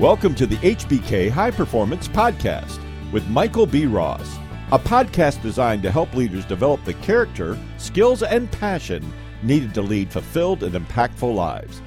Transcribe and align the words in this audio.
Welcome 0.00 0.34
to 0.34 0.46
the 0.48 0.56
HBK 0.56 1.30
High 1.30 1.52
Performance 1.52 2.08
Podcast 2.08 2.80
with 3.12 3.24
Michael 3.28 3.64
B. 3.64 3.86
Ross, 3.86 4.38
a 4.72 4.78
podcast 4.78 5.40
designed 5.40 5.84
to 5.84 5.90
help 5.92 6.12
leaders 6.16 6.44
develop 6.44 6.84
the 6.84 6.94
character, 6.94 7.56
skills, 7.78 8.24
and 8.24 8.50
passion 8.50 9.12
needed 9.44 9.72
to 9.74 9.82
lead 9.82 10.10
fulfilled 10.10 10.64
and 10.64 10.74
impactful 10.74 11.32
lives. 11.32 11.80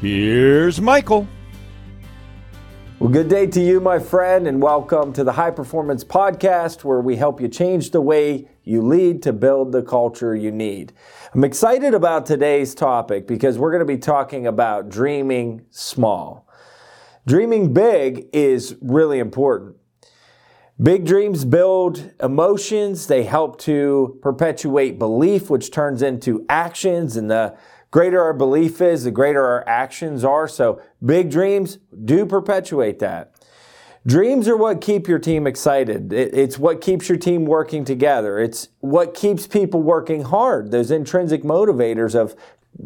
Here's 0.00 0.80
Michael. 0.80 1.28
Well, 2.98 3.10
good 3.10 3.28
day 3.28 3.46
to 3.46 3.60
you, 3.60 3.78
my 3.78 4.00
friend, 4.00 4.48
and 4.48 4.60
welcome 4.60 5.12
to 5.12 5.22
the 5.22 5.30
High 5.30 5.52
Performance 5.52 6.02
Podcast, 6.02 6.82
where 6.82 7.00
we 7.00 7.14
help 7.14 7.40
you 7.40 7.46
change 7.46 7.92
the 7.92 8.00
way 8.00 8.48
you 8.64 8.82
lead 8.82 9.22
to 9.22 9.32
build 9.32 9.70
the 9.70 9.82
culture 9.82 10.34
you 10.34 10.50
need. 10.50 10.92
I'm 11.32 11.44
excited 11.44 11.94
about 11.94 12.26
today's 12.26 12.74
topic 12.74 13.28
because 13.28 13.56
we're 13.56 13.70
going 13.70 13.86
to 13.86 13.92
be 13.92 13.98
talking 13.98 14.48
about 14.48 14.88
dreaming 14.88 15.64
small. 15.70 16.48
Dreaming 17.26 17.72
big 17.72 18.26
is 18.32 18.76
really 18.80 19.20
important. 19.20 19.76
Big 20.82 21.04
dreams 21.06 21.44
build 21.44 22.12
emotions. 22.20 23.06
They 23.06 23.22
help 23.22 23.60
to 23.60 24.18
perpetuate 24.22 24.98
belief, 24.98 25.48
which 25.48 25.70
turns 25.70 26.02
into 26.02 26.44
actions. 26.48 27.16
And 27.16 27.30
the 27.30 27.56
greater 27.92 28.20
our 28.20 28.32
belief 28.32 28.80
is, 28.80 29.04
the 29.04 29.12
greater 29.12 29.44
our 29.44 29.68
actions 29.68 30.24
are. 30.24 30.48
So 30.48 30.82
big 31.04 31.30
dreams 31.30 31.78
do 32.04 32.26
perpetuate 32.26 32.98
that. 32.98 33.32
Dreams 34.04 34.48
are 34.48 34.56
what 34.56 34.80
keep 34.80 35.06
your 35.06 35.20
team 35.20 35.46
excited. 35.46 36.12
It's 36.12 36.58
what 36.58 36.80
keeps 36.80 37.08
your 37.08 37.18
team 37.18 37.44
working 37.44 37.84
together. 37.84 38.40
It's 38.40 38.66
what 38.80 39.14
keeps 39.14 39.46
people 39.46 39.80
working 39.80 40.22
hard. 40.22 40.72
Those 40.72 40.90
intrinsic 40.90 41.44
motivators 41.44 42.16
of 42.16 42.34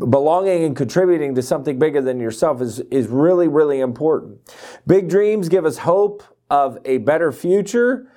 belonging 0.09 0.65
and 0.65 0.77
contributing 0.77 1.35
to 1.35 1.43
something 1.43 1.79
bigger 1.79 2.01
than 2.01 2.21
yourself 2.21 2.61
is, 2.61 2.81
is 2.91 3.07
really, 3.09 3.49
really 3.49 3.81
important. 3.81 4.39
Big 4.87 5.09
dreams 5.09 5.49
give 5.49 5.65
us 5.65 5.79
hope 5.79 6.23
of 6.51 6.79
a 6.85 6.99
better 6.99 7.33
future. 7.33 8.09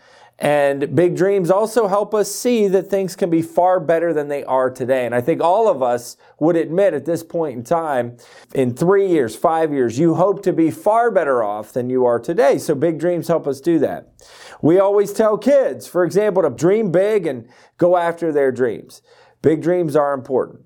And 0.41 0.95
big 0.95 1.17
dreams 1.17 1.51
also 1.51 1.87
help 1.87 2.13
us 2.13 2.33
see 2.33 2.69
that 2.69 2.89
things 2.89 3.17
can 3.17 3.29
be 3.29 3.41
far 3.41 3.81
better 3.81 4.13
than 4.13 4.29
they 4.29 4.45
are 4.45 4.69
today. 4.69 5.05
And 5.05 5.13
I 5.13 5.19
think 5.19 5.41
all 5.41 5.67
of 5.67 5.83
us 5.83 6.15
would 6.39 6.55
admit 6.55 6.93
at 6.93 7.03
this 7.03 7.23
point 7.23 7.57
in 7.57 7.63
time, 7.65 8.15
in 8.55 8.73
three 8.73 9.07
years, 9.07 9.35
five 9.35 9.73
years, 9.73 9.99
you 9.99 10.15
hope 10.15 10.41
to 10.43 10.53
be 10.53 10.71
far 10.71 11.11
better 11.11 11.43
off 11.43 11.73
than 11.73 11.89
you 11.89 12.05
are 12.05 12.19
today. 12.19 12.57
So 12.57 12.73
big 12.73 12.99
dreams 12.99 13.27
help 13.27 13.47
us 13.47 13.59
do 13.59 13.79
that. 13.79 14.13
We 14.61 14.79
always 14.79 15.11
tell 15.11 15.37
kids, 15.37 15.87
for 15.87 16.05
example, 16.05 16.43
to 16.43 16.49
dream 16.49 16.89
big 16.89 17.27
and 17.27 17.49
go 17.77 17.97
after 17.97 18.31
their 18.31 18.53
dreams. 18.53 19.01
Big 19.41 19.61
dreams 19.61 19.93
are 19.97 20.13
important. 20.13 20.61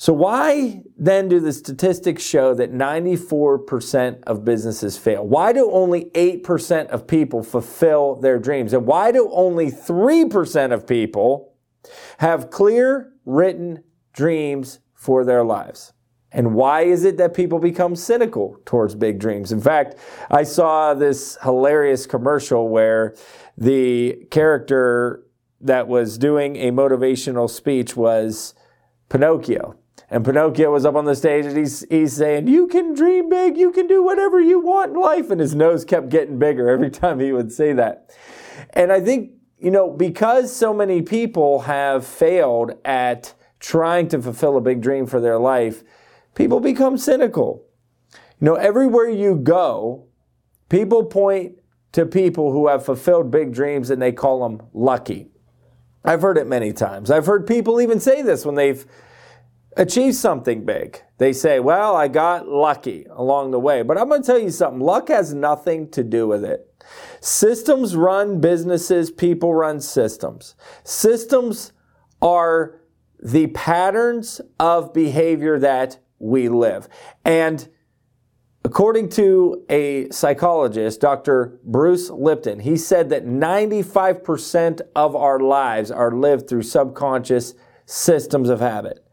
So, 0.00 0.12
why 0.12 0.82
then 0.96 1.28
do 1.28 1.40
the 1.40 1.52
statistics 1.52 2.22
show 2.22 2.54
that 2.54 2.72
94% 2.72 4.22
of 4.28 4.44
businesses 4.44 4.96
fail? 4.96 5.26
Why 5.26 5.52
do 5.52 5.72
only 5.72 6.04
8% 6.14 6.86
of 6.86 7.08
people 7.08 7.42
fulfill 7.42 8.14
their 8.14 8.38
dreams? 8.38 8.72
And 8.72 8.86
why 8.86 9.10
do 9.10 9.28
only 9.32 9.72
3% 9.72 10.72
of 10.72 10.86
people 10.86 11.52
have 12.18 12.48
clear 12.48 13.12
written 13.24 13.82
dreams 14.12 14.78
for 14.94 15.24
their 15.24 15.42
lives? 15.42 15.92
And 16.30 16.54
why 16.54 16.82
is 16.82 17.04
it 17.04 17.16
that 17.16 17.34
people 17.34 17.58
become 17.58 17.96
cynical 17.96 18.56
towards 18.66 18.94
big 18.94 19.18
dreams? 19.18 19.50
In 19.50 19.60
fact, 19.60 19.96
I 20.30 20.44
saw 20.44 20.94
this 20.94 21.36
hilarious 21.42 22.06
commercial 22.06 22.68
where 22.68 23.16
the 23.56 24.28
character 24.30 25.24
that 25.60 25.88
was 25.88 26.18
doing 26.18 26.54
a 26.54 26.70
motivational 26.70 27.50
speech 27.50 27.96
was 27.96 28.54
Pinocchio. 29.08 29.74
And 30.10 30.24
Pinocchio 30.24 30.72
was 30.72 30.86
up 30.86 30.94
on 30.94 31.04
the 31.04 31.14
stage 31.14 31.44
and 31.44 31.56
he's, 31.56 31.84
he's 31.90 32.14
saying, 32.14 32.48
You 32.48 32.66
can 32.66 32.94
dream 32.94 33.28
big, 33.28 33.58
you 33.58 33.70
can 33.72 33.86
do 33.86 34.02
whatever 34.02 34.40
you 34.40 34.60
want 34.60 34.92
in 34.92 35.00
life. 35.00 35.30
And 35.30 35.40
his 35.40 35.54
nose 35.54 35.84
kept 35.84 36.08
getting 36.08 36.38
bigger 36.38 36.68
every 36.68 36.90
time 37.02 37.20
he 37.20 37.32
would 37.32 37.52
say 37.52 37.72
that. 37.74 38.10
And 38.70 38.90
I 38.90 39.00
think, 39.00 39.32
you 39.58 39.70
know, 39.70 39.90
because 39.90 40.54
so 40.54 40.72
many 40.72 41.02
people 41.02 41.60
have 41.60 42.06
failed 42.06 42.72
at 42.84 43.34
trying 43.60 44.08
to 44.08 44.22
fulfill 44.22 44.56
a 44.56 44.60
big 44.60 44.80
dream 44.80 45.06
for 45.06 45.20
their 45.20 45.38
life, 45.38 45.82
people 46.34 46.60
become 46.60 46.96
cynical. 46.96 47.64
You 48.40 48.46
know, 48.46 48.54
everywhere 48.54 49.10
you 49.10 49.36
go, 49.36 50.06
people 50.68 51.04
point 51.04 51.56
to 51.92 52.06
people 52.06 52.52
who 52.52 52.68
have 52.68 52.84
fulfilled 52.84 53.30
big 53.30 53.52
dreams 53.52 53.90
and 53.90 54.00
they 54.00 54.12
call 54.12 54.48
them 54.48 54.66
lucky. 54.72 55.28
I've 56.04 56.22
heard 56.22 56.38
it 56.38 56.46
many 56.46 56.72
times. 56.72 57.10
I've 57.10 57.26
heard 57.26 57.46
people 57.46 57.80
even 57.80 58.00
say 58.00 58.22
this 58.22 58.46
when 58.46 58.54
they've 58.54 58.86
achieve 59.76 60.14
something 60.14 60.64
big. 60.64 61.02
They 61.18 61.32
say, 61.32 61.60
well, 61.60 61.94
I 61.96 62.08
got 62.08 62.48
lucky 62.48 63.06
along 63.10 63.50
the 63.50 63.60
way. 63.60 63.82
But 63.82 63.98
I'm 63.98 64.08
going 64.08 64.22
to 64.22 64.26
tell 64.26 64.38
you 64.38 64.50
something 64.50 64.80
luck 64.80 65.08
has 65.08 65.34
nothing 65.34 65.90
to 65.90 66.02
do 66.02 66.26
with 66.26 66.44
it. 66.44 66.64
Systems 67.20 67.96
run 67.96 68.40
businesses, 68.40 69.10
people 69.10 69.54
run 69.54 69.80
systems. 69.80 70.54
Systems 70.84 71.72
are 72.22 72.80
the 73.22 73.48
patterns 73.48 74.40
of 74.58 74.92
behavior 74.94 75.58
that 75.58 75.98
we 76.18 76.48
live. 76.48 76.88
And 77.24 77.68
according 78.64 79.08
to 79.10 79.64
a 79.68 80.08
psychologist, 80.10 81.00
Dr. 81.00 81.58
Bruce 81.64 82.10
Lipton, 82.10 82.60
he 82.60 82.76
said 82.76 83.10
that 83.10 83.26
95% 83.26 84.80
of 84.94 85.16
our 85.16 85.40
lives 85.40 85.90
are 85.90 86.12
lived 86.12 86.48
through 86.48 86.62
subconscious 86.62 87.54
systems 87.86 88.48
of 88.48 88.60
habit. 88.60 89.04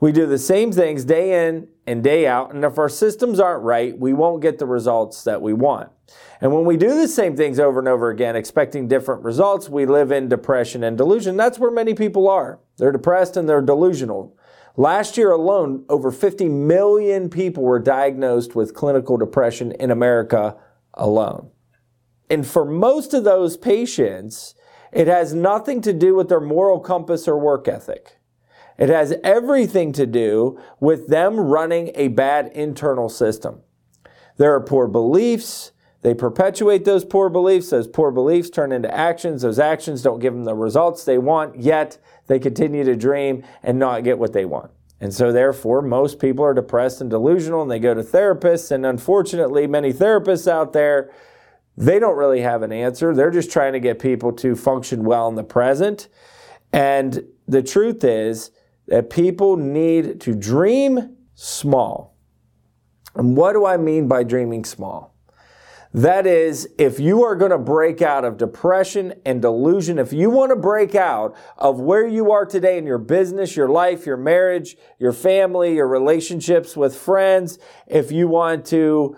We 0.00 0.12
do 0.12 0.26
the 0.26 0.38
same 0.38 0.72
things 0.72 1.04
day 1.04 1.46
in 1.46 1.68
and 1.86 2.04
day 2.04 2.26
out, 2.26 2.52
and 2.54 2.64
if 2.64 2.78
our 2.78 2.88
systems 2.88 3.40
aren't 3.40 3.62
right, 3.62 3.98
we 3.98 4.12
won't 4.12 4.42
get 4.42 4.58
the 4.58 4.66
results 4.66 5.24
that 5.24 5.40
we 5.40 5.52
want. 5.54 5.90
And 6.40 6.52
when 6.52 6.64
we 6.64 6.76
do 6.76 6.88
the 6.88 7.08
same 7.08 7.36
things 7.36 7.58
over 7.58 7.78
and 7.78 7.88
over 7.88 8.10
again, 8.10 8.36
expecting 8.36 8.88
different 8.88 9.24
results, 9.24 9.68
we 9.68 9.86
live 9.86 10.12
in 10.12 10.28
depression 10.28 10.84
and 10.84 10.98
delusion. 10.98 11.36
That's 11.36 11.58
where 11.58 11.70
many 11.70 11.94
people 11.94 12.28
are. 12.28 12.60
They're 12.76 12.92
depressed 12.92 13.36
and 13.36 13.48
they're 13.48 13.62
delusional. 13.62 14.36
Last 14.76 15.16
year 15.16 15.30
alone, 15.30 15.86
over 15.88 16.10
50 16.10 16.50
million 16.50 17.30
people 17.30 17.62
were 17.62 17.78
diagnosed 17.78 18.54
with 18.54 18.74
clinical 18.74 19.16
depression 19.16 19.72
in 19.72 19.90
America 19.90 20.56
alone. 20.92 21.50
And 22.28 22.46
for 22.46 22.66
most 22.66 23.14
of 23.14 23.24
those 23.24 23.56
patients, 23.56 24.54
it 24.92 25.06
has 25.06 25.32
nothing 25.32 25.80
to 25.82 25.94
do 25.94 26.14
with 26.14 26.28
their 26.28 26.40
moral 26.40 26.80
compass 26.80 27.26
or 27.26 27.38
work 27.38 27.68
ethic. 27.68 28.15
It 28.78 28.88
has 28.88 29.14
everything 29.24 29.92
to 29.92 30.06
do 30.06 30.60
with 30.80 31.08
them 31.08 31.38
running 31.38 31.92
a 31.94 32.08
bad 32.08 32.48
internal 32.48 33.08
system. 33.08 33.62
There 34.36 34.54
are 34.54 34.60
poor 34.60 34.86
beliefs. 34.86 35.72
They 36.02 36.14
perpetuate 36.14 36.84
those 36.84 37.04
poor 37.04 37.30
beliefs. 37.30 37.70
Those 37.70 37.88
poor 37.88 38.10
beliefs 38.10 38.50
turn 38.50 38.72
into 38.72 38.94
actions. 38.94 39.42
Those 39.42 39.58
actions 39.58 40.02
don't 40.02 40.20
give 40.20 40.34
them 40.34 40.44
the 40.44 40.54
results 40.54 41.04
they 41.04 41.18
want, 41.18 41.58
yet 41.58 41.98
they 42.26 42.38
continue 42.38 42.84
to 42.84 42.96
dream 42.96 43.44
and 43.62 43.78
not 43.78 44.04
get 44.04 44.18
what 44.18 44.32
they 44.32 44.44
want. 44.44 44.70
And 45.00 45.12
so, 45.12 45.30
therefore, 45.30 45.82
most 45.82 46.18
people 46.18 46.44
are 46.44 46.54
depressed 46.54 47.00
and 47.00 47.10
delusional 47.10 47.62
and 47.62 47.70
they 47.70 47.78
go 47.78 47.92
to 47.92 48.02
therapists. 48.02 48.70
And 48.70 48.86
unfortunately, 48.86 49.66
many 49.66 49.92
therapists 49.92 50.50
out 50.50 50.72
there, 50.72 51.10
they 51.76 51.98
don't 51.98 52.16
really 52.16 52.40
have 52.40 52.62
an 52.62 52.72
answer. 52.72 53.14
They're 53.14 53.30
just 53.30 53.50
trying 53.50 53.74
to 53.74 53.80
get 53.80 53.98
people 53.98 54.32
to 54.32 54.56
function 54.56 55.04
well 55.04 55.28
in 55.28 55.34
the 55.34 55.44
present. 55.44 56.08
And 56.72 57.24
the 57.46 57.62
truth 57.62 58.04
is, 58.04 58.50
that 58.88 59.10
people 59.10 59.56
need 59.56 60.20
to 60.22 60.34
dream 60.34 61.16
small. 61.34 62.16
And 63.14 63.36
what 63.36 63.54
do 63.54 63.66
I 63.66 63.76
mean 63.76 64.08
by 64.08 64.24
dreaming 64.24 64.64
small? 64.64 65.14
That 65.94 66.26
is, 66.26 66.68
if 66.76 67.00
you 67.00 67.24
are 67.24 67.34
going 67.34 67.52
to 67.52 67.58
break 67.58 68.02
out 68.02 68.26
of 68.26 68.36
depression 68.36 69.14
and 69.24 69.40
delusion, 69.40 69.98
if 69.98 70.12
you 70.12 70.28
want 70.28 70.50
to 70.50 70.56
break 70.56 70.94
out 70.94 71.34
of 71.56 71.80
where 71.80 72.06
you 72.06 72.30
are 72.32 72.44
today 72.44 72.76
in 72.76 72.86
your 72.86 72.98
business, 72.98 73.56
your 73.56 73.70
life, 73.70 74.04
your 74.04 74.18
marriage, 74.18 74.76
your 74.98 75.14
family, 75.14 75.76
your 75.76 75.88
relationships 75.88 76.76
with 76.76 76.94
friends, 76.94 77.58
if 77.86 78.12
you 78.12 78.28
want 78.28 78.66
to 78.66 79.16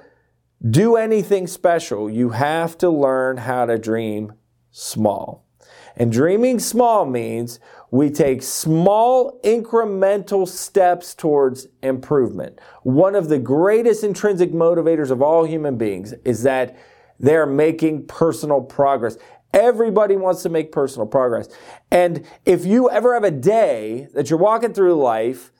do 0.70 0.94
anything 0.94 1.48
special, 1.48 2.08
you 2.08 2.30
have 2.30 2.78
to 2.78 2.88
learn 2.88 3.38
how 3.38 3.66
to 3.66 3.76
dream 3.76 4.34
small. 4.70 5.48
And 5.96 6.12
dreaming 6.12 6.60
small 6.60 7.04
means 7.04 7.58
we 7.90 8.10
take 8.10 8.42
small 8.42 9.40
incremental 9.42 10.46
steps 10.46 11.14
towards 11.14 11.66
improvement. 11.82 12.58
One 12.82 13.14
of 13.14 13.28
the 13.28 13.38
greatest 13.38 14.04
intrinsic 14.04 14.52
motivators 14.52 15.10
of 15.10 15.22
all 15.22 15.44
human 15.44 15.78
beings 15.78 16.12
is 16.24 16.42
that 16.42 16.76
they're 17.18 17.46
making 17.46 18.06
personal 18.06 18.60
progress. 18.60 19.16
Everybody 19.54 20.16
wants 20.16 20.42
to 20.42 20.50
make 20.50 20.72
personal 20.72 21.06
progress. 21.06 21.48
And 21.90 22.26
if 22.44 22.66
you 22.66 22.90
ever 22.90 23.14
have 23.14 23.24
a 23.24 23.30
day 23.30 24.08
that 24.14 24.28
you're 24.28 24.38
walking 24.38 24.74
through 24.74 24.94
life 24.94 25.52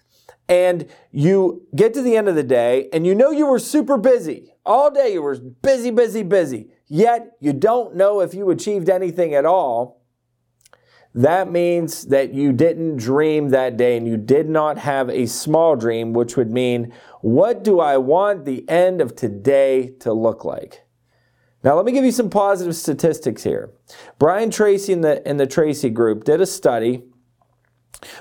and 0.49 0.87
you 1.11 1.67
get 1.75 1.95
to 1.95 2.03
the 2.03 2.17
end 2.17 2.29
of 2.29 2.35
the 2.35 2.43
day 2.43 2.89
and 2.93 3.07
you 3.07 3.15
know 3.15 3.31
you 3.31 3.47
were 3.47 3.59
super 3.59 3.97
busy, 3.97 4.53
all 4.67 4.91
day 4.91 5.15
you 5.15 5.23
were 5.23 5.37
busy, 5.37 5.91
busy, 5.91 6.23
busy, 6.23 6.69
yet 6.87 7.33
you 7.41 7.55
don't 7.55 7.97
know 7.97 8.21
if 8.21 8.35
you 8.35 8.51
achieved 8.51 8.91
anything 8.91 9.35
at 9.35 9.47
all, 9.47 9.98
that 11.19 11.51
means 11.51 12.05
that 12.05 12.33
you 12.33 12.53
didn't 12.53 12.97
dream 12.97 13.49
that 13.49 13.77
day 13.77 13.97
and 13.97 14.07
you 14.07 14.17
did 14.17 14.49
not 14.49 14.79
have 14.79 15.11
a 15.11 15.27
small 15.27 15.75
dream, 15.75 16.13
which 16.13 16.37
would 16.37 16.53
mean 16.53 16.93
What 17.23 17.65
do 17.65 17.81
I 17.81 17.97
want 17.97 18.45
the 18.45 18.69
end 18.69 19.01
of 19.01 19.17
today 19.17 19.95
to 19.99 20.13
look 20.13 20.45
like? 20.45 20.85
Now, 21.65 21.75
let 21.75 21.85
me 21.85 21.91
give 21.91 22.05
you 22.05 22.13
some 22.13 22.31
positive 22.31 22.77
statistics 22.77 23.43
here. 23.43 23.73
Brian 24.21 24.49
Tracy 24.49 24.93
and 24.93 25.03
the, 25.03 25.27
and 25.27 25.41
the 25.41 25.47
Tracy 25.47 25.91
group 25.91 26.23
did 26.23 26.41
a 26.41 26.47
study 26.47 27.03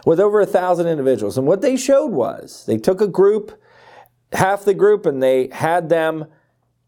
with 0.04 0.20
over 0.20 0.42
a 0.42 0.48
thousand 0.48 0.88
individuals. 0.88 1.38
And 1.38 1.46
what 1.46 1.62
they 1.62 1.78
showed 1.78 2.12
was 2.12 2.66
they 2.66 2.80
took 2.80 3.00
a 3.00 3.08
group, 3.08 3.62
half 4.34 4.66
the 4.66 4.74
group, 4.74 5.06
and 5.06 5.22
they 5.22 5.50
had 5.52 5.90
them 5.90 6.26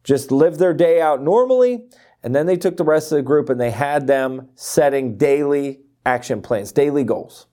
just 0.03 0.31
live 0.31 0.57
their 0.57 0.73
day 0.73 0.99
out 0.99 1.21
normally. 1.21 1.85
And 2.23 2.35
then 2.35 2.47
they 2.47 2.57
took 2.57 2.77
the 2.77 2.83
rest 2.83 3.11
of 3.11 3.17
the 3.17 3.21
group 3.21 3.47
and 3.49 3.61
they 3.61 3.69
had 3.69 4.07
them 4.07 4.49
setting 4.55 5.15
daily 5.15 5.81
action 6.05 6.41
plans, 6.41 6.71
daily 6.71 7.03
goals. 7.03 7.47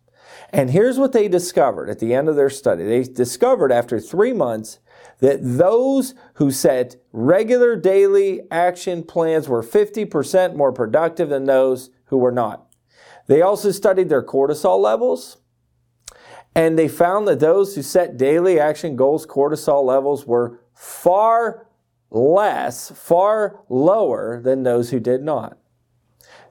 And 0.51 0.71
here's 0.71 0.99
what 0.99 1.13
they 1.13 1.29
discovered 1.29 1.91
at 1.91 1.99
the 1.99 2.15
end 2.15 2.29
of 2.29 2.37
their 2.37 2.51
study. 2.51 2.85
They 2.85 3.03
discovered 3.03 3.73
after 3.73 3.99
three 3.99 4.33
months 4.33 4.79
that 5.21 5.39
those 5.43 6.15
who 6.35 6.51
set 6.51 6.97
regular 7.13 7.75
daily 7.75 8.43
action 8.51 9.03
plans 9.03 9.49
were 9.49 9.63
50% 9.63 10.55
more 10.55 10.73
productive 10.73 11.31
than 11.31 11.47
those 11.47 11.91
who 12.07 12.19
were 12.19 12.33
not. 12.33 12.67
They 13.27 13.43
also 13.43 13.71
studied 13.71 14.09
their 14.09 14.23
cortisol 14.23 14.81
levels, 14.81 15.39
and 16.55 16.79
they 16.79 16.89
found 16.89 17.27
that 17.29 17.41
those 17.41 17.75
who 17.75 17.83
set 17.83 18.17
daily 18.17 18.61
action 18.61 18.95
goals, 18.95 19.27
cortisol 19.27 19.85
levels 19.85 20.27
were 20.27 20.61
far 20.75 21.67
less, 22.11 22.91
far 22.91 23.65
lower 23.69 24.41
than 24.41 24.63
those 24.63 24.91
who 24.91 25.01
did 25.01 25.23
not. 25.23 25.59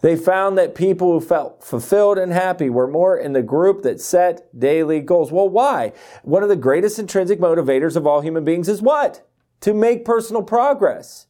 They 0.01 0.15
found 0.15 0.57
that 0.57 0.75
people 0.75 1.11
who 1.11 1.25
felt 1.25 1.63
fulfilled 1.63 2.17
and 2.17 2.31
happy 2.31 2.69
were 2.69 2.87
more 2.87 3.17
in 3.17 3.33
the 3.33 3.41
group 3.41 3.81
that 3.83 4.01
set 4.01 4.47
daily 4.57 4.99
goals. 4.99 5.31
Well, 5.31 5.49
why? 5.49 5.93
One 6.23 6.43
of 6.43 6.49
the 6.49 6.55
greatest 6.55 6.99
intrinsic 6.99 7.39
motivators 7.39 7.95
of 7.95 8.05
all 8.05 8.21
human 8.21 8.43
beings 8.43 8.69
is 8.69 8.81
what? 8.81 9.27
To 9.61 9.73
make 9.73 10.05
personal 10.05 10.43
progress. 10.43 11.27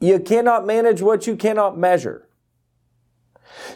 You 0.00 0.18
cannot 0.18 0.66
manage 0.66 1.02
what 1.02 1.26
you 1.26 1.36
cannot 1.36 1.78
measure. 1.78 2.28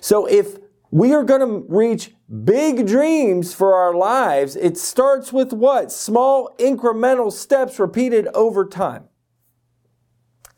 So 0.01 0.27
if 0.27 0.57
we 0.91 1.13
are 1.13 1.25
going 1.25 1.41
to 1.41 1.67
reach 1.69 2.15
big 2.45 2.87
dreams 2.87 3.53
for 3.53 3.75
our 3.75 3.95
lives, 3.95 4.57
it 4.57 4.79
starts 4.79 5.33
with 5.33 5.53
what? 5.53 5.93
Small 5.93 6.55
incremental 6.59 7.33
steps 7.33 7.79
repeated 7.79 8.29
over 8.29 8.65
time. 8.65 9.05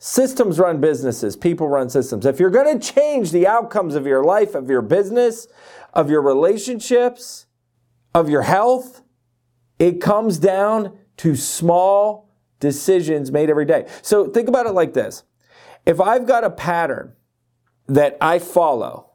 Systems 0.07 0.57
run 0.57 0.79
businesses, 0.79 1.35
people 1.35 1.67
run 1.67 1.89
systems. 1.89 2.25
If 2.25 2.39
you're 2.39 2.49
going 2.49 2.79
to 2.79 2.93
change 2.93 3.33
the 3.33 3.45
outcomes 3.45 3.93
of 3.93 4.07
your 4.07 4.23
life, 4.23 4.55
of 4.55 4.69
your 4.69 4.81
business, 4.81 5.49
of 5.93 6.09
your 6.09 6.21
relationships, 6.21 7.45
of 8.15 8.29
your 8.29 8.43
health, 8.43 9.01
it 9.79 9.99
comes 9.99 10.37
down 10.37 10.97
to 11.17 11.35
small 11.35 12.33
decisions 12.61 13.33
made 13.33 13.49
every 13.49 13.65
day. 13.65 13.85
So 14.01 14.29
think 14.29 14.47
about 14.47 14.65
it 14.65 14.71
like 14.71 14.93
this. 14.93 15.23
If 15.85 15.99
I've 15.99 16.25
got 16.25 16.45
a 16.45 16.51
pattern 16.51 17.11
that 17.87 18.17
I 18.21 18.39
follow, 18.39 19.11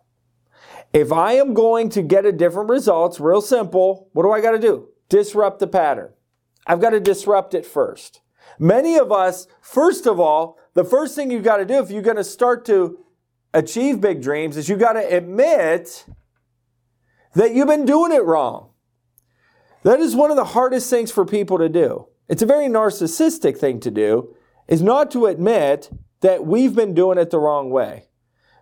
if 0.92 1.10
I 1.10 1.32
am 1.32 1.54
going 1.54 1.88
to 1.88 2.02
get 2.02 2.26
a 2.26 2.32
different 2.32 2.68
results, 2.68 3.18
real 3.18 3.40
simple, 3.40 4.10
what 4.12 4.24
do 4.24 4.30
I 4.30 4.42
got 4.42 4.50
to 4.50 4.58
do? 4.58 4.88
Disrupt 5.08 5.58
the 5.58 5.68
pattern. 5.68 6.12
I've 6.66 6.82
got 6.82 6.90
to 6.90 7.00
disrupt 7.00 7.54
it 7.54 7.64
first. 7.64 8.20
Many 8.58 8.98
of 8.98 9.10
us, 9.10 9.46
first 9.62 10.06
of 10.06 10.20
all, 10.20 10.58
the 10.74 10.84
first 10.84 11.14
thing 11.14 11.30
you've 11.30 11.42
got 11.42 11.58
to 11.58 11.64
do 11.64 11.80
if 11.80 11.90
you're 11.90 12.02
going 12.02 12.16
to 12.16 12.24
start 12.24 12.64
to 12.66 12.98
achieve 13.54 14.00
big 14.00 14.22
dreams 14.22 14.56
is 14.56 14.68
you've 14.68 14.78
got 14.78 14.94
to 14.94 15.16
admit 15.16 16.06
that 17.34 17.54
you've 17.54 17.68
been 17.68 17.84
doing 17.84 18.12
it 18.12 18.24
wrong. 18.24 18.70
That 19.82 20.00
is 20.00 20.14
one 20.14 20.30
of 20.30 20.36
the 20.36 20.44
hardest 20.44 20.88
things 20.88 21.10
for 21.10 21.24
people 21.24 21.58
to 21.58 21.68
do. 21.68 22.06
It's 22.28 22.42
a 22.42 22.46
very 22.46 22.66
narcissistic 22.66 23.58
thing 23.58 23.80
to 23.80 23.90
do, 23.90 24.34
is 24.68 24.80
not 24.80 25.10
to 25.10 25.26
admit 25.26 25.90
that 26.20 26.46
we've 26.46 26.74
been 26.74 26.94
doing 26.94 27.18
it 27.18 27.30
the 27.30 27.38
wrong 27.38 27.70
way. 27.70 28.08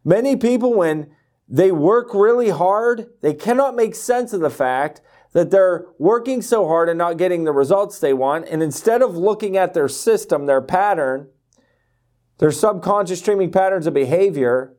Many 0.04 0.34
people, 0.34 0.74
when 0.74 1.10
they 1.46 1.70
work 1.70 2.14
really 2.14 2.48
hard, 2.48 3.10
they 3.20 3.34
cannot 3.34 3.76
make 3.76 3.94
sense 3.94 4.32
of 4.32 4.40
the 4.40 4.50
fact 4.50 5.02
that 5.32 5.50
they're 5.50 5.86
working 5.98 6.42
so 6.42 6.66
hard 6.66 6.88
and 6.88 6.98
not 6.98 7.18
getting 7.18 7.44
the 7.44 7.52
results 7.52 8.00
they 8.00 8.14
want. 8.14 8.48
And 8.48 8.62
instead 8.62 9.02
of 9.02 9.16
looking 9.16 9.56
at 9.56 9.74
their 9.74 9.88
system, 9.88 10.46
their 10.46 10.62
pattern, 10.62 11.28
their 12.40 12.50
subconscious 12.50 13.20
streaming 13.20 13.52
patterns 13.52 13.86
of 13.86 13.94
behavior, 13.94 14.74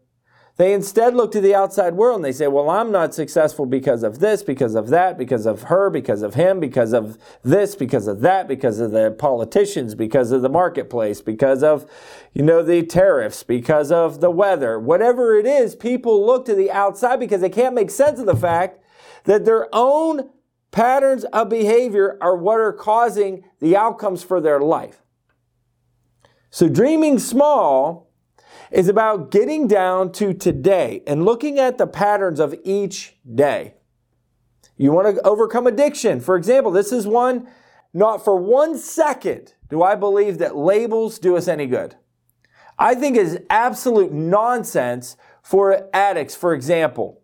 they 0.57 0.73
instead 0.73 1.15
look 1.15 1.31
to 1.31 1.39
the 1.39 1.55
outside 1.55 1.93
world 1.93 2.17
and 2.17 2.25
they 2.25 2.33
say, 2.33 2.47
well, 2.47 2.69
I'm 2.69 2.91
not 2.91 3.13
successful 3.13 3.65
because 3.65 4.03
of 4.03 4.19
this, 4.19 4.43
because 4.43 4.75
of 4.75 4.89
that, 4.89 5.17
because 5.17 5.45
of 5.45 5.63
her, 5.63 5.89
because 5.89 6.21
of 6.21 6.33
him, 6.33 6.59
because 6.59 6.93
of 6.93 7.17
this, 7.41 7.73
because 7.73 8.07
of 8.07 8.19
that, 8.19 8.49
because 8.49 8.79
of 8.79 8.91
the 8.91 9.11
politicians, 9.11 9.95
because 9.95 10.33
of 10.33 10.41
the 10.41 10.49
marketplace, 10.49 11.21
because 11.21 11.63
of, 11.63 11.89
you 12.33 12.43
know, 12.43 12.61
the 12.61 12.83
tariffs, 12.83 13.43
because 13.43 13.91
of 13.91 14.19
the 14.19 14.29
weather. 14.29 14.77
Whatever 14.77 15.39
it 15.39 15.45
is, 15.45 15.73
people 15.73 16.25
look 16.25 16.45
to 16.45 16.55
the 16.55 16.69
outside 16.69 17.21
because 17.21 17.39
they 17.39 17.49
can't 17.49 17.73
make 17.73 17.89
sense 17.89 18.19
of 18.19 18.25
the 18.25 18.35
fact 18.35 18.83
that 19.23 19.45
their 19.45 19.67
own 19.71 20.29
Patterns 20.71 21.25
of 21.25 21.49
behavior 21.49 22.17
are 22.21 22.35
what 22.35 22.59
are 22.59 22.71
causing 22.71 23.43
the 23.59 23.75
outcomes 23.75 24.23
for 24.23 24.39
their 24.39 24.61
life. 24.61 25.03
So 26.51 26.68
dreaming 26.68 27.18
small 27.18 28.12
is 28.71 28.89
about 28.89 29.31
getting 29.31 29.68
down 29.68 30.12
to 30.13 30.33
today 30.33 31.01
and 31.07 31.24
looking 31.24 31.59
at 31.59 31.77
the 31.77 31.88
patterns 31.88 32.42
of 32.42 32.53
each 32.65 33.15
day. 33.33 33.75
You 34.75 34.92
want 34.92 35.15
to 35.15 35.21
overcome 35.25 35.65
addiction. 35.65 36.19
For 36.19 36.36
example, 36.36 36.71
this 36.71 36.92
is 36.92 37.07
one, 37.07 37.48
not 37.94 38.24
for 38.24 38.36
one 38.36 38.77
second 38.77 39.53
do 39.69 39.81
I 39.81 39.95
believe 39.95 40.39
that 40.39 40.57
labels 40.57 41.19
do 41.19 41.38
us 41.38 41.48
any 41.48 41.68
good. 41.68 41.95
I 42.77 42.95
think 42.95 43.15
it 43.15 43.25
is 43.25 43.39
absolute 43.50 44.12
nonsense 44.12 45.15
for 45.42 45.89
addicts, 45.94 46.36
for 46.36 46.53
example, 46.53 47.21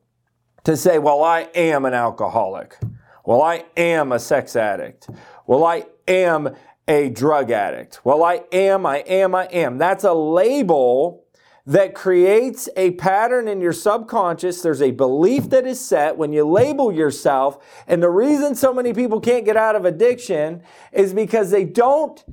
to 0.64 0.78
say, 0.78 1.00
well, 1.00 1.22
I 1.22 1.50
am 1.54 1.84
an 1.84 1.94
alcoholic. 1.94 2.78
Well, 3.26 3.42
I 3.42 3.66
am 3.76 4.14
a 4.14 4.20
sex 4.20 4.56
addict. 4.56 5.10
Well, 5.46 5.66
I 5.66 5.86
am 6.08 6.56
a 6.88 7.10
drug 7.10 7.52
addict. 7.52 8.00
Well, 8.04 8.24
I 8.24 8.44
am, 8.52 8.86
I 8.86 9.00
am, 9.00 9.36
I 9.36 9.46
am. 9.46 9.78
That's 9.78 10.04
a 10.04 10.14
label 10.14 11.26
that 11.66 11.94
creates 11.94 12.70
a 12.78 12.92
pattern 12.92 13.50
in 13.50 13.60
your 13.60 13.74
subconscious. 13.74 14.62
There's 14.62 14.82
a 14.82 14.92
belief 14.92 15.50
that 15.50 15.68
is 15.68 15.80
set 15.80 16.18
when 16.18 16.32
you 16.32 16.48
label 16.48 16.94
yourself. 16.94 17.84
And 17.88 18.02
the 18.02 18.10
reason 18.10 18.56
so 18.56 18.74
many 18.74 18.94
people 18.94 19.20
can't 19.20 19.44
get 19.44 19.58
out 19.58 19.76
of 19.76 19.84
addiction 19.84 20.64
is 20.94 21.14
because 21.14 21.52
they 21.52 21.66
don't 21.66 22.24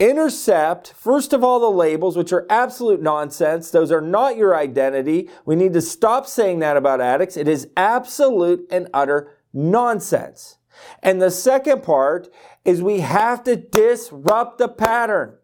intercept, 0.00 0.92
first 0.92 1.32
of 1.32 1.44
all, 1.44 1.60
the 1.60 1.70
labels, 1.70 2.16
which 2.16 2.32
are 2.32 2.46
absolute 2.50 3.00
nonsense. 3.00 3.70
Those 3.70 3.92
are 3.92 4.00
not 4.00 4.36
your 4.36 4.56
identity. 4.56 5.30
We 5.44 5.54
need 5.54 5.72
to 5.74 5.80
stop 5.80 6.26
saying 6.26 6.58
that 6.58 6.76
about 6.76 7.00
addicts. 7.00 7.36
It 7.36 7.46
is 7.46 7.68
absolute 7.76 8.66
and 8.70 8.88
utter 8.92 9.36
nonsense. 9.52 10.57
And 11.02 11.20
the 11.20 11.30
second 11.30 11.82
part 11.82 12.28
is 12.64 12.82
we 12.82 13.00
have 13.00 13.44
to 13.44 13.56
disrupt 13.56 14.58
the 14.58 14.68
pattern. 14.68 15.36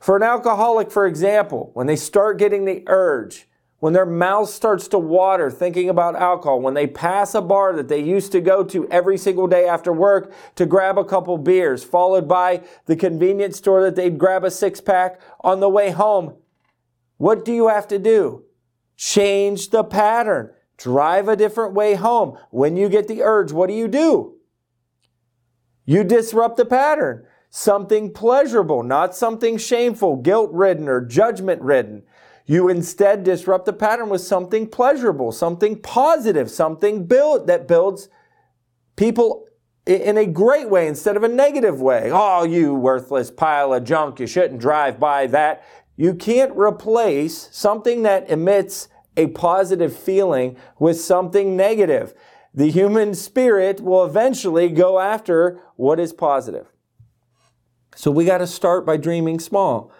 For 0.00 0.16
an 0.16 0.22
alcoholic, 0.22 0.90
for 0.90 1.06
example, 1.06 1.70
when 1.74 1.86
they 1.86 1.96
start 1.96 2.38
getting 2.38 2.64
the 2.64 2.82
urge, 2.88 3.48
when 3.78 3.92
their 3.92 4.06
mouth 4.06 4.48
starts 4.48 4.86
to 4.88 4.98
water 4.98 5.50
thinking 5.50 5.88
about 5.88 6.14
alcohol, 6.14 6.60
when 6.60 6.74
they 6.74 6.86
pass 6.86 7.34
a 7.34 7.40
bar 7.40 7.72
that 7.72 7.88
they 7.88 8.00
used 8.00 8.30
to 8.30 8.40
go 8.40 8.62
to 8.62 8.88
every 8.90 9.18
single 9.18 9.48
day 9.48 9.66
after 9.66 9.92
work 9.92 10.32
to 10.54 10.66
grab 10.66 10.98
a 10.98 11.04
couple 11.04 11.36
beers, 11.36 11.82
followed 11.82 12.28
by 12.28 12.62
the 12.86 12.94
convenience 12.94 13.58
store 13.58 13.82
that 13.82 13.96
they'd 13.96 14.18
grab 14.18 14.44
a 14.44 14.50
six 14.52 14.80
pack 14.80 15.20
on 15.40 15.58
the 15.58 15.68
way 15.68 15.90
home, 15.90 16.34
what 17.16 17.44
do 17.44 17.52
you 17.52 17.68
have 17.68 17.88
to 17.88 17.98
do? 17.98 18.44
Change 18.96 19.70
the 19.70 19.82
pattern. 19.82 20.52
Drive 20.82 21.28
a 21.28 21.36
different 21.36 21.74
way 21.74 21.94
home. 21.94 22.36
When 22.50 22.76
you 22.76 22.88
get 22.88 23.06
the 23.06 23.22
urge, 23.22 23.52
what 23.52 23.68
do 23.68 23.74
you 23.74 23.86
do? 23.86 24.34
You 25.84 26.02
disrupt 26.02 26.56
the 26.56 26.64
pattern. 26.64 27.24
Something 27.50 28.12
pleasurable, 28.12 28.82
not 28.82 29.14
something 29.14 29.58
shameful, 29.58 30.16
guilt 30.16 30.50
ridden, 30.52 30.88
or 30.88 31.00
judgment 31.00 31.62
ridden. 31.62 32.02
You 32.46 32.68
instead 32.68 33.22
disrupt 33.22 33.66
the 33.66 33.72
pattern 33.72 34.08
with 34.08 34.22
something 34.22 34.66
pleasurable, 34.66 35.30
something 35.30 35.80
positive, 35.80 36.50
something 36.50 37.06
build, 37.06 37.46
that 37.46 37.68
builds 37.68 38.08
people 38.96 39.46
in 39.86 40.16
a 40.16 40.26
great 40.26 40.68
way 40.68 40.88
instead 40.88 41.16
of 41.16 41.22
a 41.22 41.28
negative 41.28 41.80
way. 41.80 42.10
Oh, 42.12 42.42
you 42.42 42.74
worthless 42.74 43.30
pile 43.30 43.72
of 43.72 43.84
junk. 43.84 44.18
You 44.18 44.26
shouldn't 44.26 44.60
drive 44.60 44.98
by 44.98 45.28
that. 45.28 45.64
You 45.96 46.14
can't 46.14 46.56
replace 46.56 47.48
something 47.52 48.02
that 48.02 48.28
emits 48.28 48.88
a 49.16 49.28
positive 49.28 49.96
feeling 49.96 50.56
with 50.78 51.00
something 51.00 51.56
negative. 51.56 52.14
The 52.54 52.70
human 52.70 53.14
spirit 53.14 53.80
will 53.80 54.04
eventually 54.04 54.68
go 54.68 54.98
after 54.98 55.60
what 55.76 55.98
is 55.98 56.12
positive. 56.12 56.68
So 57.94 58.10
we 58.10 58.24
got 58.24 58.38
to 58.38 58.46
start 58.46 58.86
by 58.86 58.96
dreaming 58.96 59.38
small. 59.38 59.92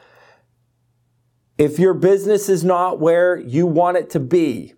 If 1.58 1.78
your 1.78 1.94
business 1.94 2.48
is 2.48 2.64
not 2.64 3.00
where 3.00 3.38
you 3.38 3.66
want 3.66 3.98
it 3.98 4.10
to 4.10 4.20
be, 4.20 4.74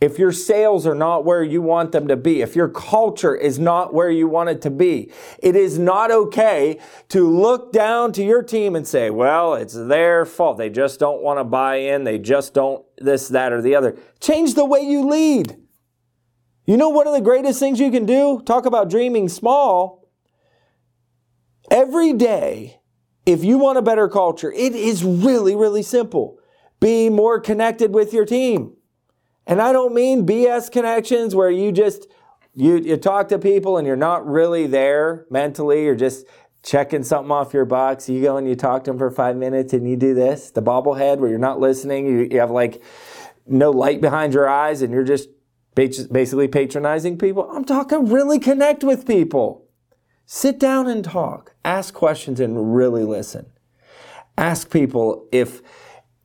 if 0.00 0.18
your 0.18 0.32
sales 0.32 0.86
are 0.86 0.94
not 0.94 1.26
where 1.26 1.42
you 1.42 1.60
want 1.60 1.92
them 1.92 2.08
to 2.08 2.16
be, 2.16 2.40
if 2.40 2.56
your 2.56 2.68
culture 2.68 3.34
is 3.34 3.58
not 3.58 3.92
where 3.92 4.10
you 4.10 4.26
want 4.26 4.48
it 4.48 4.62
to 4.62 4.70
be, 4.70 5.12
it 5.40 5.54
is 5.54 5.78
not 5.78 6.10
okay 6.10 6.80
to 7.08 7.28
look 7.28 7.70
down 7.70 8.10
to 8.12 8.24
your 8.24 8.42
team 8.42 8.74
and 8.74 8.88
say, 8.88 9.10
well, 9.10 9.54
it's 9.54 9.74
their 9.74 10.24
fault. 10.24 10.56
They 10.56 10.70
just 10.70 10.98
don't 10.98 11.22
want 11.22 11.38
to 11.38 11.44
buy 11.44 11.76
in. 11.76 12.04
They 12.04 12.18
just 12.18 12.54
don't 12.54 12.82
this, 12.96 13.28
that, 13.28 13.52
or 13.52 13.60
the 13.60 13.74
other. 13.74 13.98
Change 14.20 14.54
the 14.54 14.64
way 14.64 14.80
you 14.80 15.06
lead. 15.06 15.56
You 16.64 16.78
know, 16.78 16.88
one 16.88 17.06
of 17.06 17.12
the 17.12 17.20
greatest 17.20 17.60
things 17.60 17.78
you 17.78 17.90
can 17.90 18.06
do? 18.06 18.40
Talk 18.46 18.64
about 18.64 18.88
dreaming 18.88 19.28
small. 19.28 20.08
Every 21.70 22.14
day, 22.14 22.80
if 23.26 23.44
you 23.44 23.58
want 23.58 23.76
a 23.76 23.82
better 23.82 24.08
culture, 24.08 24.50
it 24.50 24.74
is 24.74 25.04
really, 25.04 25.54
really 25.54 25.82
simple. 25.82 26.38
Be 26.80 27.10
more 27.10 27.38
connected 27.38 27.92
with 27.92 28.14
your 28.14 28.24
team. 28.24 28.76
And 29.50 29.60
I 29.60 29.72
don't 29.72 29.92
mean 29.92 30.24
BS 30.24 30.70
connections 30.70 31.34
where 31.34 31.50
you 31.50 31.72
just 31.72 32.06
you, 32.54 32.76
you 32.76 32.96
talk 32.96 33.28
to 33.28 33.38
people 33.38 33.78
and 33.78 33.86
you're 33.86 33.96
not 33.96 34.24
really 34.24 34.68
there 34.68 35.26
mentally. 35.28 35.84
You're 35.84 35.96
just 35.96 36.24
checking 36.62 37.02
something 37.02 37.32
off 37.32 37.52
your 37.52 37.64
box. 37.64 38.08
You 38.08 38.22
go 38.22 38.36
and 38.36 38.48
you 38.48 38.54
talk 38.54 38.84
to 38.84 38.92
them 38.92 38.98
for 38.98 39.10
five 39.10 39.36
minutes 39.36 39.72
and 39.72 39.90
you 39.90 39.96
do 39.96 40.14
this. 40.14 40.52
The 40.52 40.62
bobblehead 40.62 41.18
where 41.18 41.28
you're 41.28 41.38
not 41.40 41.58
listening. 41.58 42.06
You, 42.06 42.28
you 42.30 42.38
have 42.38 42.52
like 42.52 42.80
no 43.44 43.72
light 43.72 44.00
behind 44.00 44.34
your 44.34 44.48
eyes 44.48 44.82
and 44.82 44.92
you're 44.92 45.02
just 45.02 45.28
basically 45.74 46.46
patronizing 46.46 47.18
people. 47.18 47.50
I'm 47.50 47.64
talking 47.64 48.08
really 48.08 48.38
connect 48.38 48.84
with 48.84 49.04
people. 49.04 49.66
Sit 50.26 50.60
down 50.60 50.86
and 50.86 51.04
talk. 51.04 51.56
Ask 51.64 51.92
questions 51.92 52.38
and 52.38 52.76
really 52.76 53.02
listen. 53.02 53.46
Ask 54.38 54.70
people 54.70 55.26
if 55.32 55.60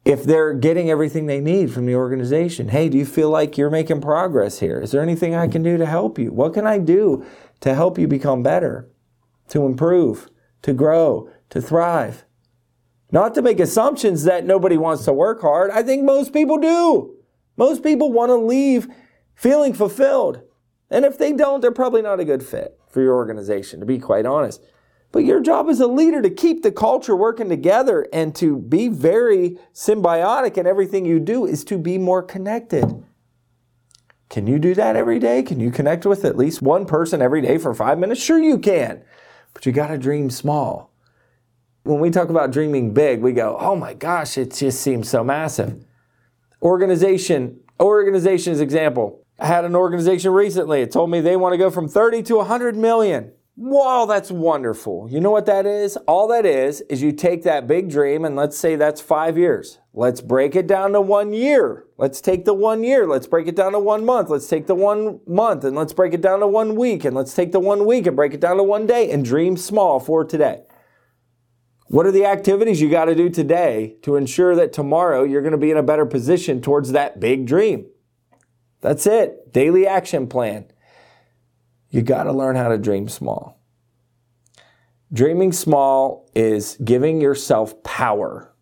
if 0.05 0.24
they're 0.24 0.53
getting 0.53 0.89
everything 0.89 1.25
they 1.25 1.41
need 1.41 1.74
from 1.74 1.88
the 1.88 1.95
organization. 1.95 2.69
Hey, 2.69 2.89
do 2.89 2.97
you 2.97 3.05
feel 3.05 3.31
like 3.31 3.57
you're 3.57 3.71
making 3.71 4.01
progress 4.01 4.59
here? 4.59 4.79
Is 4.79 4.91
there 4.91 5.01
anything 5.01 5.33
I 5.33 5.47
can 5.47 5.63
do 5.63 5.77
to 5.77 5.85
help 5.85 6.19
you? 6.19 6.31
What 6.31 6.53
can 6.53 6.67
I 6.67 6.77
do 6.77 7.25
to 7.62 7.74
help 7.74 7.97
you 7.97 8.07
become 8.07 8.43
better, 8.43 8.88
to 9.50 9.65
improve, 9.65 10.29
to 10.62 10.74
grow, 10.74 11.29
to 11.50 11.59
thrive? 11.59 12.24
Not 13.12 13.33
to 13.33 13.41
make 13.41 13.59
assumptions 13.59 14.24
that 14.25 14.45
nobody 14.45 14.77
wants 14.77 15.05
to 15.05 15.13
work 15.13 15.41
hard. 15.41 15.71
I 15.71 15.81
think 15.81 16.03
most 16.03 16.33
people 16.33 16.59
do. 16.59 17.15
Most 17.57 17.81
people 17.81 18.12
want 18.12 18.29
to 18.29 18.35
leave 18.35 18.88
feeling 19.33 19.74
fulfilled. 19.74 20.41
And 20.91 21.03
if 21.03 21.17
they 21.17 21.33
don't, 21.33 21.62
they're 21.62 21.71
probably 21.71 22.03
not 22.03 22.19
a 22.19 22.25
good 22.25 22.43
fit 22.43 22.79
for 22.89 23.01
your 23.01 23.15
organization, 23.15 23.79
to 23.79 23.85
be 23.85 23.97
quite 23.97 24.25
honest. 24.25 24.62
But 25.15 25.24
your 25.24 25.39
job 25.39 25.69
as 25.69 25.79
a 25.79 25.88
leader 25.88 26.22
to 26.22 26.29
keep 26.29 26.62
the 26.62 26.74
culture 26.74 27.15
working 27.15 27.48
together 27.48 28.05
and 28.12 28.36
to 28.36 28.57
be 28.57 28.89
very 28.89 29.57
symbiotic 29.74 30.57
in 30.57 30.67
everything 30.67 31.05
you 31.05 31.22
do 31.22 31.45
is 31.45 31.63
to 31.65 31.77
be 31.77 31.98
more 31.98 32.22
connected. 32.22 33.01
Can 34.29 34.45
you 34.45 34.60
do 34.60 34.75
that 34.75 34.98
every 34.98 35.19
day? 35.19 35.41
Can 35.41 35.62
you 35.62 35.72
connect 35.72 36.05
with 36.05 36.25
at 36.25 36.36
least 36.36 36.62
one 36.62 36.86
person 36.86 37.22
every 37.22 37.39
day 37.41 37.57
for 37.57 37.74
five 37.74 37.98
minutes? 37.98 38.22
Sure, 38.22 38.38
you 38.38 38.60
can. 38.60 39.05
But 39.53 39.65
you 39.65 39.72
got 39.72 39.88
to 39.88 39.98
dream 39.98 40.29
small. 40.29 40.91
When 41.84 42.01
we 42.01 42.10
talk 42.10 42.27
about 42.27 42.51
dreaming 42.51 42.93
big, 42.93 43.22
we 43.22 43.31
go, 43.31 43.55
oh 43.57 43.77
my 43.77 43.93
gosh, 43.93 44.38
it 44.38 44.53
just 44.53 44.81
seems 44.81 45.07
so 45.07 45.24
massive. 45.24 45.81
Organization, 46.62 47.62
organization's 47.79 48.60
example. 48.60 49.25
I 49.39 49.48
had 49.48 49.63
an 49.63 49.77
organization 49.77 50.34
recently. 50.34 50.81
It 50.81 50.91
told 50.91 51.10
me 51.10 51.22
they 51.22 51.38
want 51.38 51.53
to 51.53 51.57
go 51.57 51.72
from 51.72 51.88
30 51.88 52.22
to 52.24 52.36
100 52.36 52.75
million. 52.75 53.31
Wow, 53.57 54.05
that's 54.05 54.31
wonderful. 54.31 55.07
You 55.09 55.21
know 55.21 55.31
what 55.31 55.45
that 55.45 55.65
is? 55.65 55.95
All 56.07 56.27
that 56.27 56.45
is, 56.45 56.81
is 56.89 57.01
you 57.01 57.13
take 57.13 57.43
that 57.43 57.67
big 57.67 57.89
dream 57.89 58.25
and 58.25 58.35
let's 58.35 58.57
say 58.57 58.75
that's 58.75 59.00
five 59.00 59.38
years. 59.38 59.79
Let's 59.93 60.19
break 60.19 60.57
it 60.57 60.67
down 60.67 60.91
to 60.91 61.00
one 61.00 61.31
year. 61.31 61.85
Let's 61.97 62.19
take 62.19 62.43
the 62.43 62.53
one 62.53 62.83
year. 62.83 63.07
Let's 63.07 63.27
break 63.27 63.47
it 63.47 63.55
down 63.55 63.71
to 63.71 63.79
one 63.79 64.03
month. 64.03 64.29
Let's 64.29 64.47
take 64.47 64.67
the 64.67 64.75
one 64.75 65.21
month 65.25 65.63
and 65.63 65.74
let's 65.74 65.93
break 65.93 66.13
it 66.13 66.21
down 66.21 66.41
to 66.41 66.47
one 66.47 66.75
week. 66.75 67.05
And 67.05 67.15
let's 67.15 67.33
take 67.33 67.53
the 67.53 67.62
one 67.62 67.85
week 67.85 68.05
and 68.07 68.15
break 68.15 68.33
it 68.33 68.41
down 68.41 68.57
to 68.57 68.63
one 68.63 68.88
day 68.88 69.09
and 69.09 69.24
dream 69.24 69.55
small 69.55 70.01
for 70.01 70.25
today. 70.25 70.63
What 71.88 72.05
are 72.05 72.12
the 72.12 72.25
activities 72.25 72.81
you 72.81 72.89
got 72.89 73.05
to 73.05 73.15
do 73.15 73.29
today 73.29 73.95
to 74.01 74.17
ensure 74.17 74.53
that 74.55 74.74
tomorrow 74.74 75.24
you're 75.24 75.41
going 75.41 75.53
to 75.53 75.57
be 75.57 75.71
in 75.71 75.77
a 75.77 75.83
better 75.83 76.05
position 76.05 76.62
towards 76.62 76.91
that 76.91 77.21
big 77.21 77.45
dream? 77.45 77.85
That's 78.81 79.07
it. 79.07 79.53
Daily 79.53 79.88
action 79.88 80.27
plan. 80.27 80.65
You 81.95 82.01
got 82.01 82.23
to 82.23 82.33
learn 82.33 82.57
how 82.57 82.67
to 82.67 82.77
dream 82.77 83.07
small. 83.07 83.57
Dreaming 85.13 85.53
small 85.53 86.29
is 86.35 86.77
giving 86.83 87.21
yourself 87.21 87.81
power. 87.83 88.53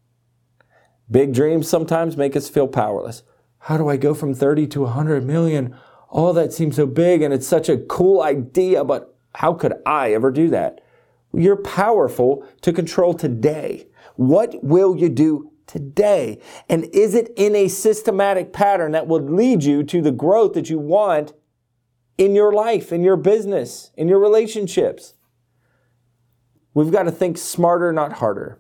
Big 1.09 1.33
dreams 1.33 1.67
sometimes 1.67 2.15
make 2.15 2.35
us 2.35 2.47
feel 2.47 2.67
powerless. 2.67 3.23
How 3.57 3.75
do 3.75 3.89
I 3.89 3.97
go 3.97 4.13
from 4.13 4.35
30 4.35 4.67
to 4.67 4.81
100 4.81 5.25
million? 5.25 5.75
Oh, 6.11 6.31
that 6.31 6.53
seems 6.53 6.75
so 6.75 6.85
big 6.85 7.23
and 7.23 7.33
it's 7.33 7.47
such 7.47 7.69
a 7.69 7.79
cool 7.79 8.21
idea, 8.21 8.83
but 8.83 9.17
how 9.33 9.55
could 9.55 9.81
I 9.83 10.13
ever 10.13 10.29
do 10.29 10.51
that? 10.51 10.81
You're 11.33 11.55
powerful 11.55 12.47
to 12.61 12.71
control 12.71 13.15
today. 13.15 13.87
What 14.15 14.63
will 14.63 14.95
you 14.95 15.09
do 15.09 15.49
today? 15.65 16.39
And 16.69 16.83
is 16.93 17.15
it 17.15 17.33
in 17.35 17.55
a 17.55 17.67
systematic 17.67 18.53
pattern 18.53 18.91
that 18.91 19.07
will 19.07 19.23
lead 19.23 19.63
you 19.63 19.81
to 19.85 20.03
the 20.03 20.11
growth 20.11 20.53
that 20.53 20.69
you 20.69 20.77
want 20.77 21.33
in 22.17 22.36
your 22.36 22.51
life, 22.53 22.91
in 22.91 23.03
your 23.03 23.17
business, 23.17 23.91
in 23.96 24.08
your 24.08 24.20
relationships. 24.20 25.13
We've 26.74 26.91
got 26.91 27.03
to 27.03 27.12
think 27.12 27.38
smarter, 27.38 27.91
not 27.91 28.13
harder. 28.13 28.60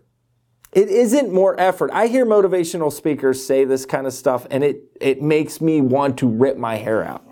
It 0.71 0.89
isn't 0.89 1.31
more 1.31 1.59
effort. 1.59 1.91
I 1.93 2.07
hear 2.07 2.25
motivational 2.25 2.91
speakers 2.91 3.45
say 3.45 3.63
this 3.63 3.85
kind 3.85 4.07
of 4.07 4.13
stuff 4.13 4.47
and 4.49 4.63
it, 4.63 4.83
it 4.99 5.21
makes 5.21 5.61
me 5.61 5.81
want 5.81 6.17
to 6.19 6.27
rip 6.27 6.57
my 6.57 6.75
hair 6.75 7.03
out. 7.03 7.23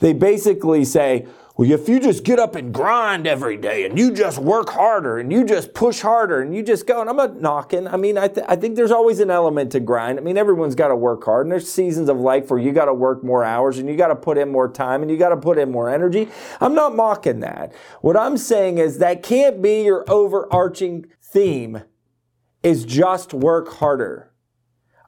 They 0.00 0.12
basically 0.12 0.84
say, 0.84 1.26
well, 1.56 1.70
if 1.70 1.88
you 1.88 2.00
just 2.00 2.24
get 2.24 2.40
up 2.40 2.56
and 2.56 2.74
grind 2.74 3.28
every 3.28 3.56
day 3.56 3.84
and 3.84 3.96
you 3.96 4.12
just 4.12 4.38
work 4.38 4.70
harder 4.70 5.18
and 5.18 5.32
you 5.32 5.44
just 5.44 5.72
push 5.72 6.00
harder 6.00 6.40
and 6.40 6.52
you 6.52 6.64
just 6.64 6.84
go, 6.84 7.00
and 7.00 7.08
I'm 7.08 7.16
not 7.16 7.40
knocking. 7.40 7.86
I 7.86 7.96
mean, 7.96 8.18
I, 8.18 8.26
th- 8.26 8.44
I 8.48 8.56
think 8.56 8.74
there's 8.74 8.90
always 8.90 9.20
an 9.20 9.30
element 9.30 9.70
to 9.72 9.78
grind. 9.78 10.18
I 10.18 10.22
mean, 10.22 10.36
everyone's 10.36 10.74
got 10.74 10.88
to 10.88 10.96
work 10.96 11.22
hard 11.22 11.46
and 11.46 11.52
there's 11.52 11.70
seasons 11.70 12.08
of 12.08 12.18
life 12.18 12.50
where 12.50 12.58
you 12.58 12.72
got 12.72 12.86
to 12.86 12.94
work 12.94 13.22
more 13.22 13.44
hours 13.44 13.78
and 13.78 13.88
you 13.88 13.96
got 13.96 14.08
to 14.08 14.16
put 14.16 14.36
in 14.36 14.50
more 14.50 14.68
time 14.68 15.02
and 15.02 15.10
you 15.12 15.16
got 15.16 15.28
to 15.28 15.36
put 15.36 15.56
in 15.56 15.70
more 15.70 15.88
energy. 15.88 16.28
I'm 16.60 16.74
not 16.74 16.96
mocking 16.96 17.38
that. 17.40 17.72
What 18.00 18.16
I'm 18.16 18.36
saying 18.36 18.78
is 18.78 18.98
that 18.98 19.22
can't 19.22 19.62
be 19.62 19.84
your 19.84 20.04
overarching 20.10 21.06
theme 21.22 21.82
is 22.64 22.84
just 22.84 23.32
work 23.32 23.74
harder. 23.74 24.32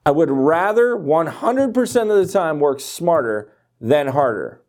I 0.05 0.12
would 0.12 0.31
rather 0.31 0.95
100% 0.95 2.03
of 2.03 2.26
the 2.26 2.33
time 2.33 2.61
work 2.61 2.79
smarter 2.79 3.53
than 3.81 4.07
harder. 4.09 4.62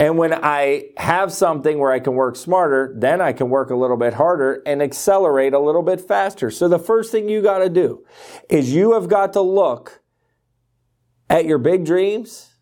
And 0.00 0.16
when 0.16 0.32
I 0.32 0.84
have 0.96 1.30
something 1.30 1.78
where 1.78 1.92
I 1.92 2.00
can 2.00 2.14
work 2.14 2.34
smarter, 2.34 2.94
then 2.96 3.20
I 3.20 3.34
can 3.34 3.50
work 3.50 3.68
a 3.68 3.76
little 3.76 3.98
bit 3.98 4.14
harder 4.14 4.62
and 4.64 4.80
accelerate 4.82 5.52
a 5.52 5.58
little 5.58 5.82
bit 5.82 6.00
faster. 6.00 6.50
So 6.50 6.68
the 6.68 6.78
first 6.78 7.12
thing 7.12 7.28
you 7.28 7.42
got 7.42 7.58
to 7.58 7.68
do 7.68 8.06
is 8.48 8.74
you 8.74 8.94
have 8.94 9.08
got 9.08 9.34
to 9.34 9.42
look 9.42 10.00
at 11.28 11.44
your 11.44 11.58
big 11.58 11.84
dreams 11.84 12.54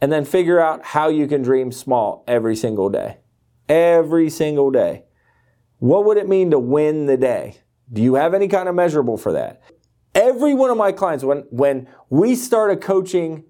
and 0.00 0.10
then 0.10 0.24
figure 0.24 0.58
out 0.58 0.86
how 0.86 1.08
you 1.08 1.26
can 1.26 1.42
dream 1.42 1.70
small 1.70 2.24
every 2.26 2.56
single 2.56 2.88
day. 2.88 3.18
Every 3.68 4.30
single 4.30 4.70
day. 4.70 5.04
What 5.78 6.06
would 6.06 6.16
it 6.16 6.26
mean 6.26 6.50
to 6.52 6.58
win 6.58 7.04
the 7.04 7.18
day? 7.18 7.58
Do 7.92 8.00
you 8.00 8.14
have 8.14 8.32
any 8.32 8.48
kind 8.48 8.70
of 8.70 8.74
measurable 8.74 9.18
for 9.18 9.32
that? 9.32 9.60
Every 10.14 10.54
one 10.54 10.70
of 10.70 10.78
my 10.78 10.92
clients, 10.92 11.24
when, 11.24 11.44
when 11.50 11.88
we 12.08 12.34
start 12.34 12.70
a 12.70 12.76
coaching 12.76 13.44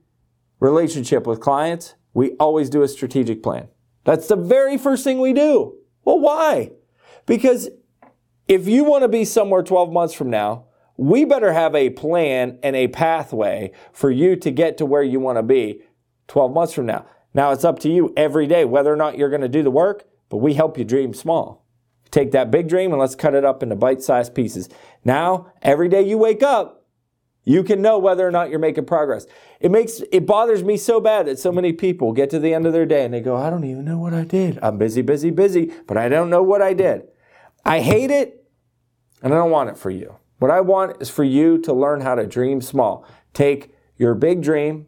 relationship 0.58 1.28
with 1.28 1.38
clients, 1.38 1.94
we 2.16 2.30
always 2.40 2.70
do 2.70 2.82
a 2.82 2.88
strategic 2.88 3.42
plan. 3.42 3.68
That's 4.04 4.26
the 4.26 4.37
very 4.37 4.78
first 4.78 5.04
thing 5.04 5.20
we 5.20 5.35
do. 5.35 5.76
Well, 6.02 6.18
why? 6.18 6.70
Because 7.26 7.68
if 8.49 8.66
you 8.66 8.85
want 8.85 9.02
to 9.02 9.08
be 9.08 9.26
somewhere 9.26 9.62
12 9.62 9.92
months 9.92 10.14
from 10.14 10.30
now, 10.30 10.64
we 10.96 11.26
better 11.26 11.52
have 11.52 11.75
a 11.75 11.90
plan 11.90 12.58
and 12.62 12.75
a 12.75 12.88
pathway 12.88 13.70
for 13.92 14.11
you 14.11 14.35
to 14.37 14.50
get 14.50 14.78
to 14.78 14.87
where 14.87 15.02
you 15.02 15.20
want 15.20 15.37
to 15.37 15.42
be 15.42 15.82
12 16.28 16.54
months 16.54 16.73
from 16.73 16.87
now. 16.87 17.04
Now 17.35 17.50
it's 17.50 17.66
up 17.66 17.80
to 17.80 17.90
you 17.90 18.14
every 18.16 18.46
day 18.46 18.64
whether 18.64 18.90
or 18.90 18.96
not 18.96 19.18
you're 19.18 19.28
going 19.28 19.42
to 19.42 19.49
do 19.49 19.62
the 19.62 19.70
work, 19.70 20.04
but 20.30 20.38
we 20.38 20.54
help 20.54 20.78
you 20.78 20.85
dream 20.85 21.12
small. 21.12 21.66
Take 22.11 22.30
that 22.30 22.50
big 22.50 22.66
dream 22.66 22.92
and 22.92 23.00
let's 23.00 23.14
cut 23.14 23.35
it 23.35 23.44
up 23.44 23.62
into 23.62 23.76
bite 23.76 24.00
sized 24.00 24.35
pieces. 24.35 24.70
Now, 25.04 25.52
every 25.61 25.90
day 25.90 26.00
you 26.00 26.16
wake 26.16 26.42
up, 26.42 26.75
you 27.46 27.62
can 27.62 27.80
know 27.80 27.96
whether 27.96 28.26
or 28.26 28.32
not 28.32 28.50
you're 28.50 28.58
making 28.58 28.86
progress. 28.86 29.24
It 29.60 29.70
makes 29.70 30.02
it 30.10 30.26
bothers 30.26 30.64
me 30.64 30.76
so 30.76 31.00
bad 31.00 31.26
that 31.26 31.38
so 31.38 31.52
many 31.52 31.72
people 31.72 32.12
get 32.12 32.28
to 32.30 32.40
the 32.40 32.52
end 32.52 32.66
of 32.66 32.72
their 32.72 32.84
day 32.84 33.04
and 33.04 33.14
they 33.14 33.20
go, 33.20 33.36
I 33.36 33.50
don't 33.50 33.64
even 33.64 33.84
know 33.84 33.98
what 33.98 34.12
I 34.12 34.24
did. 34.24 34.58
I'm 34.62 34.78
busy, 34.78 35.00
busy, 35.00 35.30
busy, 35.30 35.72
but 35.86 35.96
I 35.96 36.08
don't 36.08 36.28
know 36.28 36.42
what 36.42 36.60
I 36.60 36.74
did. 36.74 37.04
I 37.64 37.80
hate 37.80 38.10
it 38.10 38.44
and 39.22 39.32
I 39.32 39.36
don't 39.36 39.52
want 39.52 39.70
it 39.70 39.78
for 39.78 39.90
you. 39.90 40.16
What 40.40 40.50
I 40.50 40.60
want 40.60 41.00
is 41.00 41.08
for 41.08 41.22
you 41.22 41.58
to 41.62 41.72
learn 41.72 42.00
how 42.00 42.16
to 42.16 42.26
dream 42.26 42.60
small. 42.60 43.06
Take 43.32 43.72
your 43.96 44.14
big 44.14 44.42
dream, 44.42 44.86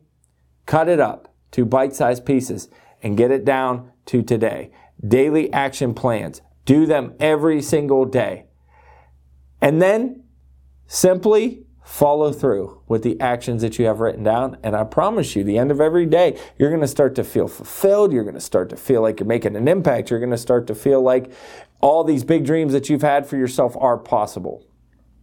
cut 0.66 0.88
it 0.88 0.98
up 0.98 1.32
to 1.52 1.64
bite-sized 1.64 2.26
pieces 2.26 2.68
and 3.04 3.16
get 3.16 3.30
it 3.30 3.44
down 3.44 3.92
to 4.06 4.20
today. 4.20 4.72
Daily 5.06 5.50
action 5.52 5.94
plans. 5.94 6.42
Do 6.64 6.86
them 6.86 7.14
every 7.20 7.62
single 7.62 8.04
day. 8.04 8.46
And 9.60 9.80
then 9.80 10.24
simply 10.88 11.64
follow 11.88 12.30
through 12.30 12.82
with 12.86 13.02
the 13.02 13.18
actions 13.18 13.62
that 13.62 13.78
you 13.78 13.86
have 13.86 13.98
written 13.98 14.22
down. 14.22 14.58
And 14.62 14.76
I 14.76 14.84
promise 14.84 15.34
you, 15.34 15.42
the 15.42 15.56
end 15.56 15.70
of 15.70 15.80
every 15.80 16.04
day, 16.04 16.38
you're 16.58 16.68
going 16.68 16.82
to 16.82 16.86
start 16.86 17.14
to 17.14 17.24
feel 17.24 17.48
fulfilled. 17.48 18.12
You're 18.12 18.24
going 18.24 18.34
to 18.34 18.42
start 18.42 18.68
to 18.68 18.76
feel 18.76 19.00
like 19.00 19.18
you're 19.18 19.26
making 19.26 19.56
an 19.56 19.66
impact. 19.66 20.10
You're 20.10 20.20
going 20.20 20.30
to 20.30 20.38
start 20.38 20.66
to 20.66 20.74
feel 20.74 21.00
like 21.00 21.32
all 21.80 22.04
these 22.04 22.24
big 22.24 22.44
dreams 22.44 22.74
that 22.74 22.90
you've 22.90 23.02
had 23.02 23.26
for 23.26 23.38
yourself 23.38 23.74
are 23.80 23.96
possible. 23.96 24.66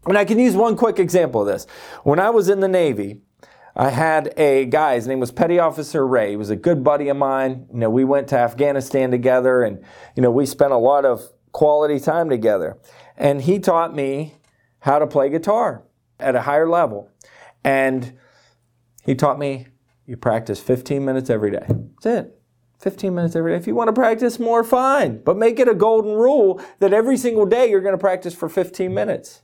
And 0.07 0.17
I 0.17 0.25
can 0.25 0.39
use 0.39 0.55
one 0.55 0.75
quick 0.75 0.97
example 0.97 1.41
of 1.41 1.47
this. 1.47 1.67
When 2.03 2.19
I 2.19 2.31
was 2.31 2.49
in 2.49 2.61
the 2.61 2.67
Navy, 2.67 3.21
I 3.75 3.91
had 3.91 4.33
a 4.35 4.65
guy, 4.65 4.95
his 4.95 5.07
name 5.07 5.19
was 5.19 5.31
Petty 5.31 5.59
Officer 5.59 6.05
Ray. 6.05 6.31
He 6.31 6.35
was 6.35 6.49
a 6.49 6.55
good 6.55 6.83
buddy 6.83 7.09
of 7.09 7.15
mine. 7.15 7.67
You 7.71 7.79
know, 7.79 7.89
we 7.91 8.03
went 8.03 8.27
to 8.29 8.39
Afghanistan 8.39 9.11
together 9.11 9.61
and, 9.61 9.85
you 10.15 10.23
know, 10.23 10.31
we 10.31 10.47
spent 10.47 10.73
a 10.73 10.77
lot 10.77 11.05
of 11.05 11.21
quality 11.51 11.99
time 11.99 12.27
together. 12.27 12.79
And 13.15 13.43
he 13.43 13.59
taught 13.59 13.95
me 13.95 14.33
how 14.79 14.97
to 14.97 15.05
play 15.05 15.29
guitar 15.29 15.83
at 16.19 16.35
a 16.35 16.41
higher 16.41 16.67
level. 16.67 17.09
And 17.63 18.17
he 19.03 19.15
taught 19.15 19.39
me 19.39 19.67
you 20.05 20.17
practice 20.17 20.59
15 20.59 21.03
minutes 21.03 21.29
every 21.29 21.51
day. 21.51 21.65
That's 21.67 22.05
it. 22.05 22.41
15 22.79 23.15
minutes 23.15 23.35
every 23.35 23.51
day. 23.51 23.57
If 23.57 23.67
you 23.67 23.73
want 23.73 23.87
to 23.87 23.93
practice 23.93 24.37
more, 24.37 24.63
fine. 24.63 25.23
But 25.23 25.37
make 25.37 25.59
it 25.59 25.67
a 25.67 25.73
golden 25.73 26.13
rule 26.13 26.61
that 26.79 26.93
every 26.93 27.17
single 27.17 27.45
day 27.45 27.69
you're 27.69 27.81
going 27.81 27.93
to 27.93 27.99
practice 27.99 28.35
for 28.35 28.49
15 28.49 28.93
minutes. 28.93 29.41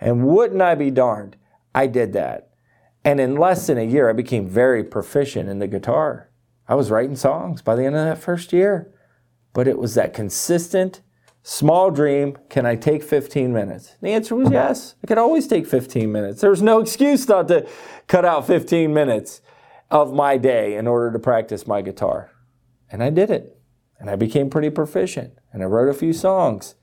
And 0.00 0.26
wouldn't 0.26 0.60
I 0.60 0.74
be 0.74 0.90
darned? 0.90 1.36
I 1.74 1.86
did 1.86 2.12
that. 2.12 2.50
And 3.04 3.20
in 3.20 3.36
less 3.36 3.66
than 3.66 3.78
a 3.78 3.86
year, 3.86 4.10
I 4.10 4.12
became 4.12 4.46
very 4.46 4.84
proficient 4.84 5.48
in 5.48 5.58
the 5.58 5.66
guitar. 5.66 6.30
I 6.68 6.74
was 6.74 6.90
writing 6.90 7.16
songs 7.16 7.62
by 7.62 7.74
the 7.74 7.84
end 7.84 7.96
of 7.96 8.04
that 8.04 8.18
first 8.18 8.52
year. 8.52 8.92
But 9.54 9.68
it 9.68 9.78
was 9.78 9.94
that 9.94 10.14
consistent 10.14 11.00
Small 11.44 11.90
dream, 11.90 12.38
can 12.48 12.64
I 12.66 12.76
take 12.76 13.02
15 13.02 13.52
minutes? 13.52 13.96
The 14.00 14.10
answer 14.10 14.36
was 14.36 14.50
yes. 14.50 14.94
I 15.02 15.06
could 15.08 15.18
always 15.18 15.48
take 15.48 15.66
15 15.66 16.10
minutes. 16.10 16.40
There 16.40 16.50
was 16.50 16.62
no 16.62 16.78
excuse 16.78 17.28
not 17.28 17.48
to 17.48 17.68
cut 18.06 18.24
out 18.24 18.46
15 18.46 18.94
minutes 18.94 19.40
of 19.90 20.14
my 20.14 20.36
day 20.36 20.76
in 20.76 20.86
order 20.86 21.12
to 21.12 21.18
practice 21.18 21.66
my 21.66 21.82
guitar. 21.82 22.30
And 22.90 23.02
I 23.02 23.10
did 23.10 23.30
it. 23.30 23.58
And 23.98 24.08
I 24.08 24.16
became 24.16 24.50
pretty 24.50 24.70
proficient. 24.70 25.34
And 25.52 25.62
I 25.62 25.66
wrote 25.66 25.88
a 25.88 25.98
few 25.98 26.12
songs. 26.12 26.76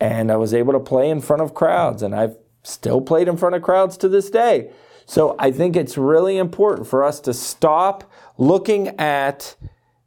And 0.00 0.32
I 0.32 0.36
was 0.36 0.52
able 0.52 0.72
to 0.72 0.80
play 0.80 1.08
in 1.08 1.20
front 1.20 1.42
of 1.42 1.54
crowds. 1.54 2.02
And 2.02 2.14
I've 2.14 2.36
still 2.64 3.00
played 3.00 3.28
in 3.28 3.36
front 3.36 3.54
of 3.54 3.62
crowds 3.62 3.96
to 3.98 4.08
this 4.08 4.30
day. 4.30 4.72
So 5.06 5.36
I 5.38 5.52
think 5.52 5.76
it's 5.76 5.96
really 5.96 6.38
important 6.38 6.88
for 6.88 7.04
us 7.04 7.20
to 7.20 7.34
stop 7.34 8.10
looking 8.36 8.88
at 9.00 9.56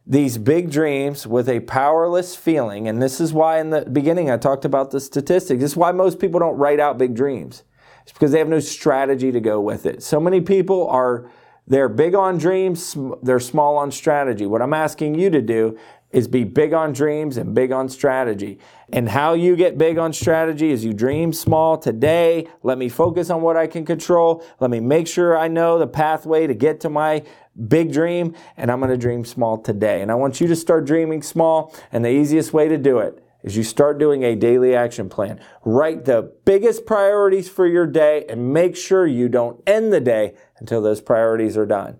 these 0.07 0.37
big 0.37 0.69
dreams 0.69 1.25
with 1.25 1.49
a 1.49 1.59
powerless 1.61 2.35
feeling. 2.35 2.87
And 2.87 3.01
this 3.01 3.19
is 3.19 3.33
why 3.33 3.59
in 3.59 3.71
the 3.71 3.81
beginning 3.85 4.29
I 4.29 4.37
talked 4.37 4.65
about 4.65 4.91
the 4.91 4.99
statistics. 4.99 5.59
This 5.59 5.71
is 5.71 5.77
why 5.77 5.91
most 5.91 6.19
people 6.19 6.39
don't 6.39 6.57
write 6.57 6.79
out 6.79 6.97
big 6.97 7.15
dreams. 7.15 7.63
It's 8.03 8.11
because 8.11 8.31
they 8.31 8.37
have 8.37 8.47
no 8.47 8.59
strategy 8.59 9.31
to 9.31 9.39
go 9.39 9.59
with 9.59 9.87
it. 9.87 10.03
So 10.03 10.19
many 10.19 10.41
people 10.41 10.87
are, 10.89 11.29
they're 11.65 11.89
big 11.89 12.13
on 12.13 12.37
dreams, 12.37 12.95
they're 13.23 13.39
small 13.39 13.77
on 13.77 13.91
strategy. 13.91 14.45
What 14.45 14.61
I'm 14.61 14.75
asking 14.75 15.15
you 15.15 15.31
to 15.31 15.41
do 15.41 15.75
is 16.11 16.27
be 16.27 16.43
big 16.43 16.71
on 16.71 16.93
dreams 16.93 17.35
and 17.37 17.55
big 17.55 17.71
on 17.71 17.89
strategy. 17.89 18.59
And 18.93 19.09
how 19.09 19.33
you 19.33 19.55
get 19.55 19.77
big 19.77 19.97
on 19.97 20.13
strategy 20.13 20.69
is 20.69 20.85
you 20.85 20.93
dream 20.93 21.33
small 21.33 21.77
today. 21.77 22.47
Let 22.61 22.77
me 22.77 22.89
focus 22.89 23.31
on 23.31 23.41
what 23.41 23.57
I 23.57 23.65
can 23.65 23.85
control. 23.85 24.45
Let 24.59 24.69
me 24.69 24.79
make 24.79 25.07
sure 25.07 25.35
I 25.37 25.47
know 25.47 25.79
the 25.79 25.87
pathway 25.87 26.45
to 26.45 26.53
get 26.53 26.79
to 26.81 26.89
my 26.89 27.23
big 27.67 27.91
dream. 27.91 28.35
And 28.57 28.71
I'm 28.71 28.79
going 28.79 28.91
to 28.91 28.97
dream 28.97 29.25
small 29.25 29.57
today. 29.57 30.01
And 30.01 30.11
I 30.11 30.15
want 30.15 30.41
you 30.41 30.47
to 30.47 30.55
start 30.55 30.85
dreaming 30.85 31.21
small. 31.21 31.73
And 31.91 32.03
the 32.03 32.09
easiest 32.09 32.53
way 32.53 32.67
to 32.67 32.77
do 32.77 32.99
it 32.99 33.23
is 33.43 33.55
you 33.55 33.63
start 33.63 33.99
doing 33.99 34.23
a 34.23 34.35
daily 34.35 34.75
action 34.75 35.09
plan. 35.09 35.39
Write 35.63 36.05
the 36.05 36.33
biggest 36.45 36.85
priorities 36.85 37.47
for 37.47 37.67
your 37.67 37.85
day 37.85 38.25
and 38.27 38.53
make 38.53 38.75
sure 38.75 39.05
you 39.05 39.29
don't 39.29 39.61
end 39.67 39.93
the 39.93 40.01
day 40.01 40.33
until 40.57 40.81
those 40.81 41.01
priorities 41.01 41.55
are 41.55 41.65
done 41.65 41.97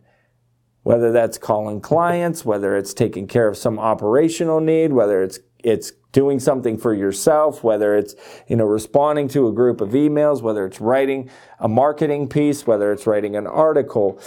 whether 0.86 1.12
that's 1.12 1.40
calling 1.40 1.82
clients, 1.82 2.46
whether 2.46 2.78
it's 2.78 2.94
taking 2.94 3.26
care 3.26 3.48
of 3.48 3.58
some 3.58 3.80
operational 3.80 4.60
need, 4.60 4.94
whether 4.94 5.24
it's 5.24 5.40
it's 5.64 5.94
doing 6.12 6.40
something 6.40 6.78
for 6.78 6.94
yourself, 6.94 7.64
whether 7.64 7.98
it's 7.98 8.14
you 8.48 8.56
know 8.56 8.66
responding 8.66 9.28
to 9.30 9.48
a 9.48 9.52
group 9.52 9.82
of 9.82 9.90
emails, 9.90 10.44
whether 10.44 10.64
it's 10.64 10.80
writing 10.80 11.28
a 11.58 11.68
marketing 11.68 12.30
piece, 12.30 12.68
whether 12.68 12.92
it's 12.92 13.08
writing 13.08 13.36
an 13.36 13.48
article, 13.48 14.22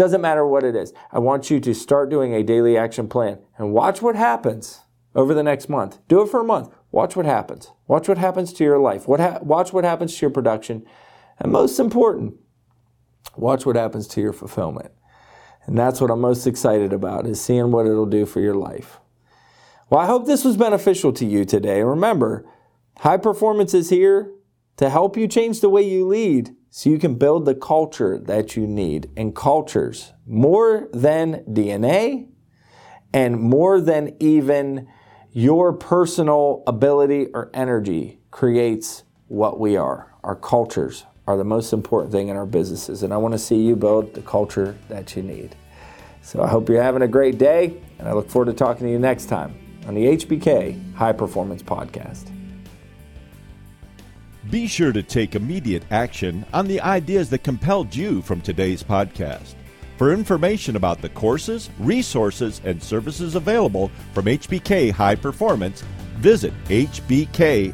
doesn't 0.00 0.22
matter 0.22 0.46
what 0.46 0.64
it 0.64 0.74
is. 0.74 0.94
I 1.12 1.18
want 1.18 1.50
you 1.50 1.60
to 1.60 1.74
start 1.74 2.08
doing 2.08 2.32
a 2.32 2.42
daily 2.42 2.78
action 2.78 3.06
plan 3.06 3.38
and 3.58 3.74
watch 3.74 4.00
what 4.00 4.16
happens 4.16 4.80
over 5.14 5.34
the 5.34 5.42
next 5.42 5.68
month. 5.68 5.98
Do 6.08 6.22
it 6.22 6.30
for 6.30 6.40
a 6.40 6.44
month. 6.44 6.70
Watch 6.90 7.16
what 7.16 7.26
happens. 7.26 7.70
Watch 7.86 8.08
what 8.08 8.16
happens 8.16 8.54
to 8.54 8.64
your 8.64 8.78
life. 8.78 9.06
What 9.06 9.20
ha- 9.20 9.40
watch 9.42 9.74
what 9.74 9.84
happens 9.84 10.16
to 10.16 10.22
your 10.22 10.30
production, 10.30 10.86
and 11.38 11.52
most 11.52 11.78
important, 11.78 12.36
watch 13.36 13.66
what 13.66 13.76
happens 13.76 14.08
to 14.08 14.22
your 14.22 14.32
fulfillment. 14.32 14.90
And 15.66 15.76
that's 15.76 16.00
what 16.00 16.10
I'm 16.10 16.22
most 16.22 16.46
excited 16.46 16.94
about 16.94 17.26
is 17.26 17.38
seeing 17.38 17.70
what 17.70 17.84
it'll 17.84 18.06
do 18.06 18.24
for 18.24 18.40
your 18.40 18.54
life. 18.54 19.00
Well, 19.90 20.00
I 20.00 20.06
hope 20.06 20.24
this 20.24 20.46
was 20.46 20.56
beneficial 20.56 21.12
to 21.12 21.26
you 21.26 21.44
today. 21.44 21.82
Remember, 21.82 22.48
high 23.00 23.18
performance 23.18 23.74
is 23.74 23.90
here 23.90 24.32
to 24.78 24.88
help 24.88 25.18
you 25.18 25.28
change 25.28 25.60
the 25.60 25.68
way 25.68 25.82
you 25.82 26.06
lead 26.06 26.56
so 26.70 26.88
you 26.88 26.98
can 26.98 27.16
build 27.16 27.44
the 27.44 27.54
culture 27.54 28.16
that 28.16 28.56
you 28.56 28.66
need. 28.66 29.10
And 29.16 29.34
cultures, 29.34 30.12
more 30.26 30.88
than 30.92 31.44
DNA 31.44 32.28
and 33.12 33.40
more 33.40 33.80
than 33.80 34.16
even 34.20 34.88
your 35.32 35.72
personal 35.72 36.62
ability 36.66 37.26
or 37.34 37.50
energy, 37.52 38.20
creates 38.30 39.02
what 39.26 39.58
we 39.58 39.76
are. 39.76 40.12
Our 40.22 40.36
cultures 40.36 41.04
are 41.26 41.36
the 41.36 41.44
most 41.44 41.72
important 41.72 42.12
thing 42.12 42.28
in 42.28 42.36
our 42.36 42.46
businesses. 42.46 43.02
And 43.02 43.12
I 43.12 43.16
want 43.16 43.32
to 43.32 43.38
see 43.38 43.56
you 43.56 43.76
build 43.76 44.14
the 44.14 44.22
culture 44.22 44.76
that 44.88 45.16
you 45.16 45.22
need. 45.22 45.56
So 46.22 46.42
I 46.42 46.48
hope 46.48 46.68
you're 46.68 46.82
having 46.82 47.02
a 47.02 47.08
great 47.08 47.38
day, 47.38 47.80
and 47.98 48.06
I 48.06 48.12
look 48.12 48.28
forward 48.28 48.46
to 48.46 48.52
talking 48.52 48.86
to 48.86 48.92
you 48.92 48.98
next 48.98 49.26
time 49.26 49.54
on 49.86 49.94
the 49.94 50.04
HBK 50.04 50.94
High 50.94 51.12
Performance 51.12 51.62
Podcast. 51.62 52.39
Be 54.50 54.66
sure 54.66 54.92
to 54.92 55.02
take 55.02 55.36
immediate 55.36 55.84
action 55.92 56.44
on 56.52 56.66
the 56.66 56.80
ideas 56.80 57.30
that 57.30 57.44
compelled 57.44 57.94
you 57.94 58.20
from 58.22 58.40
today's 58.40 58.82
podcast. 58.82 59.54
For 59.96 60.12
information 60.12 60.74
about 60.74 61.00
the 61.00 61.08
courses, 61.10 61.70
resources, 61.78 62.60
and 62.64 62.82
services 62.82 63.36
available 63.36 63.92
from 64.12 64.24
HBK 64.24 64.90
High 64.90 65.14
Performance, 65.14 65.82
visit 66.16 66.52
hbkln.com. 66.64 67.70